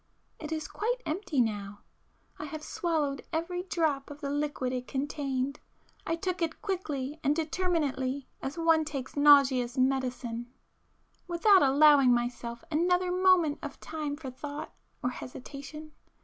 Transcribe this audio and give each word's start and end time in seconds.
It 0.39 0.51
is 0.51 0.67
quite 0.67 0.95
empty 1.05 1.39
now. 1.39 1.81
I 2.39 2.45
have 2.45 2.63
swallowed 2.63 3.23
every 3.31 3.61
drop 3.61 4.09
of 4.09 4.19
the 4.19 4.31
liquid 4.31 4.73
it 4.73 4.87
contained,—I 4.87 6.15
took 6.15 6.41
it 6.41 6.59
quickly 6.63 7.19
and 7.23 7.35
determinately 7.35 8.27
as 8.41 8.57
one 8.57 8.83
takes 8.83 9.15
nauseous 9.15 9.77
medicine, 9.77 10.51
without 11.27 11.61
allowing 11.61 12.11
myself 12.15 12.63
another 12.71 13.11
moment 13.11 13.59
of 13.61 13.79
time 13.79 14.15
for 14.15 14.31
thought 14.31 14.69
[p 14.69 14.73
420] 15.01 15.07
or 15.07 15.09
hesitation. 15.19 15.91